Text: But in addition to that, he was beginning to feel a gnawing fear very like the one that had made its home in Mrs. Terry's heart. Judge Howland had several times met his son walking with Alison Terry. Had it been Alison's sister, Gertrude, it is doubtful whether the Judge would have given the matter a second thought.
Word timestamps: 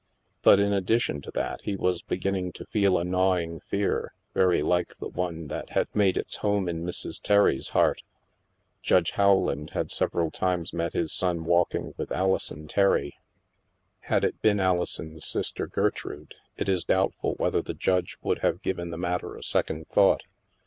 But 0.41 0.57
in 0.59 0.73
addition 0.73 1.21
to 1.21 1.31
that, 1.35 1.61
he 1.61 1.75
was 1.75 2.01
beginning 2.01 2.53
to 2.53 2.65
feel 2.65 2.97
a 2.97 3.03
gnawing 3.03 3.59
fear 3.59 4.15
very 4.33 4.63
like 4.63 4.97
the 4.97 5.07
one 5.09 5.45
that 5.49 5.69
had 5.69 5.95
made 5.95 6.17
its 6.17 6.37
home 6.37 6.67
in 6.67 6.83
Mrs. 6.83 7.21
Terry's 7.21 7.67
heart. 7.69 8.01
Judge 8.81 9.11
Howland 9.11 9.69
had 9.73 9.91
several 9.91 10.31
times 10.31 10.73
met 10.73 10.93
his 10.93 11.13
son 11.13 11.45
walking 11.45 11.93
with 11.97 12.11
Alison 12.11 12.67
Terry. 12.67 13.19
Had 13.99 14.23
it 14.23 14.41
been 14.41 14.59
Alison's 14.59 15.27
sister, 15.27 15.67
Gertrude, 15.67 16.33
it 16.57 16.67
is 16.67 16.83
doubtful 16.83 17.35
whether 17.35 17.61
the 17.61 17.75
Judge 17.75 18.17
would 18.23 18.39
have 18.39 18.63
given 18.63 18.89
the 18.89 18.97
matter 18.97 19.35
a 19.35 19.43
second 19.43 19.87
thought. 19.89 20.23